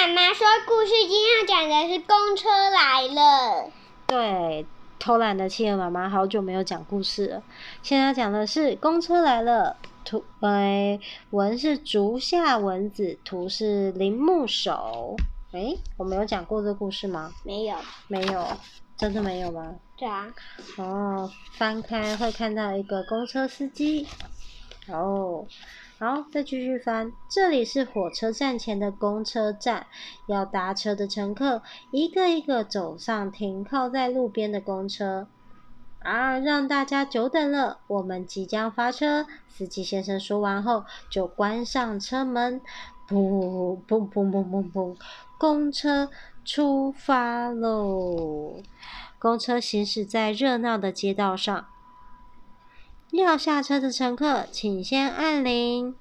[0.00, 3.70] 妈妈说故事今天要讲的是公车来了。
[4.06, 4.64] 对，
[4.98, 7.42] 偷懒的企鹅妈妈好久没有讲故事了。
[7.82, 15.16] 现在要讲的是公车来了，图呃文是竹下文子，图是铃木守。
[15.52, 17.30] 诶，我没有讲过这个故事吗？
[17.44, 17.76] 没有，
[18.08, 18.48] 没有，
[18.96, 19.74] 真的没有吗？
[19.98, 20.32] 对啊。
[20.78, 24.08] 哦，翻开会看到一个公车司机。
[26.02, 27.12] 好，再继续翻。
[27.28, 29.86] 这里是火车站前的公车站，
[30.24, 35.28] 要搭车的乘客一个一个走上停靠在路边的公车。
[35.98, 39.26] 啊，让大家久等了，我们即将发车。
[39.50, 42.62] 司机先生说完后，就关上车门。
[43.06, 44.96] 噗噗噗噗噗噗，
[45.36, 46.08] 公车
[46.46, 48.62] 出发喽！
[49.18, 51.66] 公车行驶在热闹的街道上。
[53.12, 55.96] 要下车的乘客，请先按铃。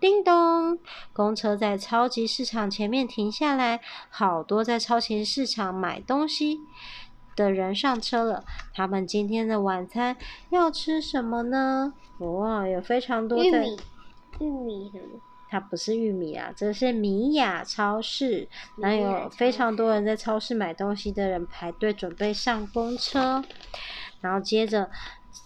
[0.00, 0.78] 叮咚，
[1.12, 6.58] 公车在超级市场前面停下来，好多在超级市场买东西
[7.36, 8.44] 的人上车了。
[8.74, 10.16] 他们今天的晚餐
[10.50, 11.92] 要吃什么呢？
[12.18, 13.76] 哇，有非常多的玉米，
[14.40, 15.20] 玉米什么？
[15.48, 18.48] 它不是玉米啊，这是米雅超市。
[18.78, 23.44] 然后有非常多人在超市买东西的人排队准备上公车，
[24.20, 24.90] 然后接着。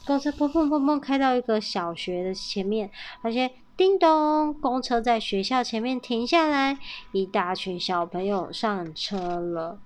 [0.05, 2.91] 公车砰砰砰砰开到一个小学的前面，
[3.23, 6.79] 而且叮咚，公车在学校前面停下来，
[7.13, 9.79] 一大群小朋友上车了。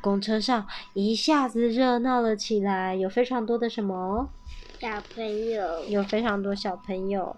[0.00, 4.30] 公车上一下子热闹了起来，有非常多的什么？
[4.80, 5.84] 小朋友。
[5.86, 7.36] 有非常多小朋友。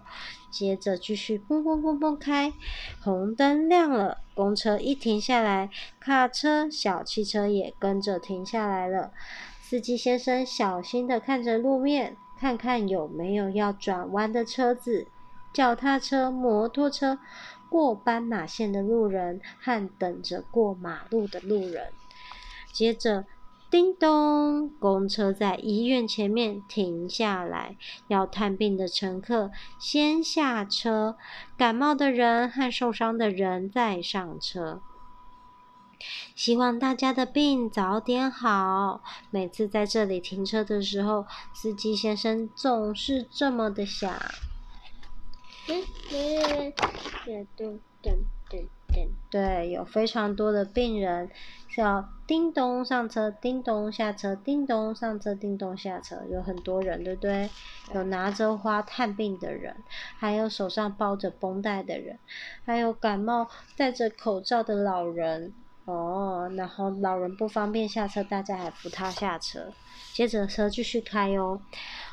[0.49, 2.51] 接着继续砰砰砰砰开，
[3.03, 9.11] 红灯亮了，公车一停下来，卡车、小汽车也跟着停下来了。
[9.69, 15.05] 司机先生小心地看着路面，看看有没有要转弯的车子、
[15.53, 17.19] 脚踏车、摩托车、
[17.69, 21.91] 过斑马线的路人和等着过马路的路人。
[22.71, 23.25] 接着，
[23.69, 27.77] 叮咚，公车在医院前面停下来，
[28.07, 31.15] 要探病的乘客先下车，
[31.55, 34.81] 感冒的人和受伤的人再上车。
[36.35, 39.01] 希望大家的病早点好。
[39.31, 44.11] 每次在这里停车的时候，司机先生总是这么的想。
[49.29, 51.29] 对，有非常多的病人，
[51.77, 57.47] 要叮咚上车，叮咚下车，叮咚上车，叮咚下车，有很多人，对不对？
[57.93, 59.75] 有拿着花探病的人，
[60.17, 62.17] 还有手上包着绷带的人，
[62.65, 65.53] 还有感冒戴着口罩的老人。
[65.89, 69.73] 哦，然后老人不方便下车，大家还扶他下车。
[70.13, 71.59] 接着车继续开哦。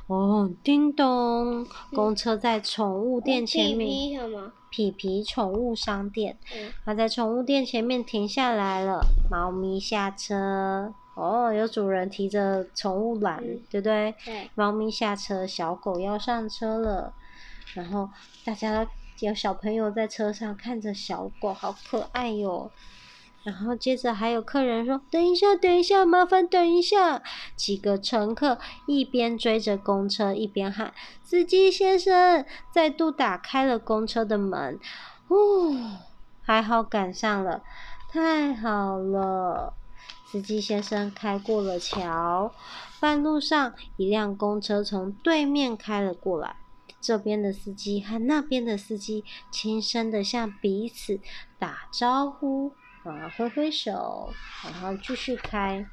[0.06, 3.88] 哦，叮咚，公车在宠物店前面。
[3.88, 4.53] 皮皮什么？
[4.70, 6.38] 皮皮宠物商店。
[6.54, 6.72] 嗯。
[6.84, 9.00] 他在宠物店前面停下来了，
[9.31, 10.94] 猫咪下车。
[11.15, 14.15] 哦，有主人提着宠物篮，嗯、对不对？
[14.25, 14.50] 对。
[14.54, 17.12] 猫咪下车，小狗要上车了。
[17.75, 18.09] 然后
[18.44, 18.86] 大家
[19.19, 22.70] 有小朋友在车上看着小狗，好可爱哟。
[23.46, 27.22] 然后接着还有客人说：“等一下，等一下，麻烦等一下。”
[27.54, 28.58] 几个乘客
[28.88, 30.92] 一边追着公车，一边喊
[31.22, 34.80] ：“司机先生！”再度打开了公车的门。
[35.28, 35.98] 哦，
[36.42, 37.62] 还好赶上了，
[38.10, 39.74] 太好了！
[40.26, 42.52] 司机先生开过了桥，
[42.98, 46.56] 半路上一辆公车从对面开了过来。
[47.00, 51.20] 这边的司机和那边的司机轻声的向彼此
[51.60, 52.72] 打招呼。
[53.10, 54.32] 啊，挥挥手，
[54.64, 55.86] 然后继续开。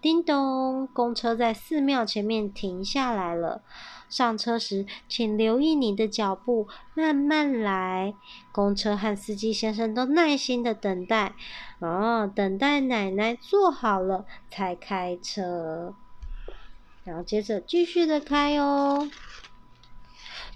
[0.00, 3.62] 叮咚，公车在寺庙前面停下来了。
[4.08, 8.12] 上车时，请留意你的脚步，慢慢来。
[8.50, 11.34] 公车和司机先生都耐心的等待，
[11.78, 15.94] 哦，等待奶奶坐好了才开车。
[17.04, 19.08] 然后接着继续的开哦。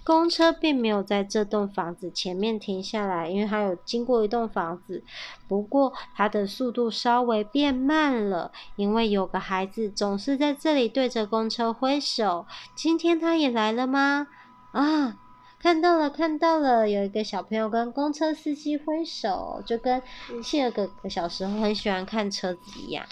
[0.07, 5.03] 公车并没有在这栋房子前面停下来，因为它有经过一栋房子。
[5.49, 12.45] 不过它的速度稍微变慢了，因为有个孩子总是在这里对着公车挥手。
[12.73, 14.27] 今天他也来了吗？
[14.71, 15.17] 啊，
[15.59, 20.01] 看到了，看到了，有一个小朋友跟公车司机挥手，就跟
[20.41, 23.05] 谢尔哥哥小时候很喜欢看车子一样。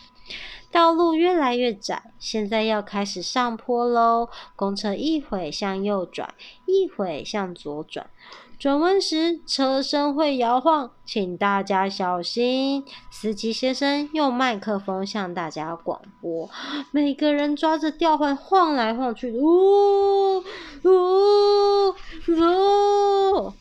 [0.72, 4.30] 道路越来越窄，现在要开始上坡喽。
[4.56, 6.34] 公车一会向右转，
[6.66, 8.10] 一会向左转。
[8.58, 12.86] 转弯时车身会摇晃，请大家小心。
[13.12, 16.50] 司机先生用麦克风向大家广播，
[16.92, 19.32] 每个人抓着吊环晃来晃去。
[19.32, 20.40] 呜
[20.84, 21.90] 呜
[22.30, 23.54] 呜！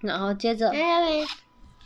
[0.00, 0.72] 然后接着。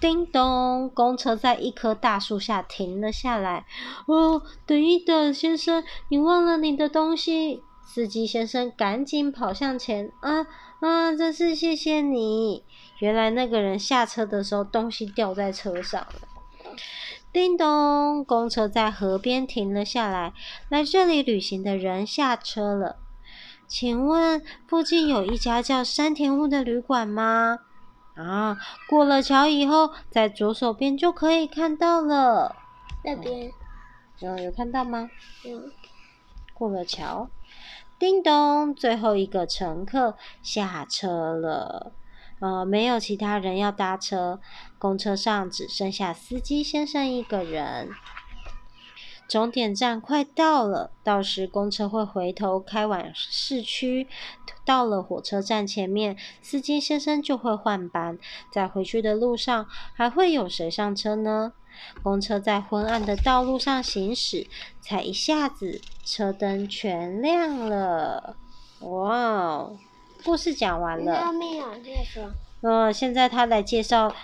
[0.01, 3.67] 叮咚，公车在一棵大树下停了下来。
[4.07, 7.63] 哦，等一等，先生，你忘了你的东西。
[7.85, 10.13] 司机先生赶紧跑向前。
[10.21, 10.47] 啊
[10.81, 12.63] 啊，真是谢谢你。
[12.99, 16.29] 原来那个人下车的时候东西掉在车上了。
[17.33, 20.33] 叮咚，公车在河边停了下来。
[20.69, 22.97] 来这里旅行的人下车了。
[23.67, 27.59] 请问附近有一家叫山田屋的旅馆吗？
[28.19, 32.57] 啊，过了桥以后，在左手边就可以看到了。
[33.05, 33.53] 那边，
[34.19, 35.09] 有有看到吗？
[35.47, 35.71] 嗯。
[36.53, 37.31] 过了桥，
[37.97, 41.93] 叮咚，最后一个乘客下车了。
[42.41, 44.41] 呃，没有其他人要搭车，
[44.79, 47.91] 公车上只剩下司机先生一个人。
[49.29, 54.09] 终点站快到了，到时公车会回头开往市区。
[54.65, 58.19] 到了火车站前面，司机先生就会换班。
[58.51, 61.53] 在回去的路上，还会有谁上车呢？
[62.03, 64.47] 公车在昏暗的道路上行驶，
[64.81, 68.37] 才一下子，车灯全亮了。
[68.81, 69.71] 哇！
[70.25, 71.33] 故事讲完了。
[71.33, 72.31] 没有，再说。
[72.63, 74.15] 嗯，现在他来介绍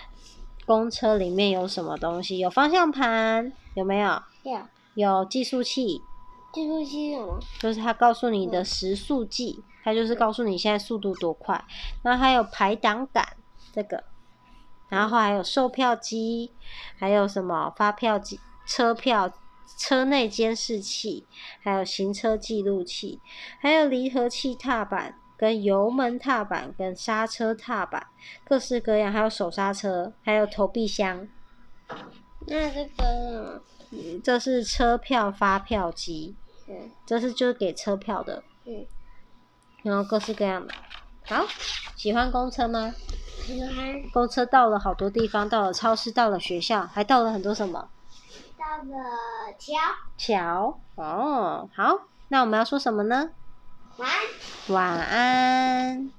[0.65, 2.37] 公车里面有什么东西。
[2.39, 4.21] 有方向盘，有没有？
[4.43, 4.59] 有。
[4.95, 6.01] 有计速器。
[6.51, 7.39] 计速器是什么？
[7.59, 11.63] 就是它告诉你的时速计，它就是告诉你现在速度多快。
[12.01, 13.23] 然后还有排挡杆，
[13.71, 14.03] 这个。
[14.89, 16.51] 然后还有售票机，
[16.97, 19.31] 还有什么发票机、车票、
[19.77, 21.27] 车内监视器，
[21.61, 23.19] 还有行车记录器，
[23.59, 25.19] 还有离合器踏板。
[25.37, 28.07] 跟油门踏板、跟刹车踏板，
[28.45, 31.27] 各式各样，还有手刹车，还有投币箱。
[32.47, 33.61] 那这个，嗯，
[34.23, 36.35] 这是车票发票机。
[36.67, 36.91] 嗯。
[37.05, 38.43] 这是就是给车票的。
[38.65, 38.85] 嗯。
[39.83, 40.73] 然后各式各样的。
[41.27, 41.45] 好，
[41.95, 42.93] 喜欢公车吗？
[43.43, 44.01] 喜欢。
[44.11, 47.89] 公车到了好多地方，到了超市，到了学校，还到了很多什么？
[48.57, 48.93] 到了
[49.57, 49.73] 桥。
[50.17, 50.79] 桥。
[50.95, 53.31] 哦，好，那我们要说什么呢？
[53.97, 54.19] 晚安。
[54.67, 56.11] 晚安。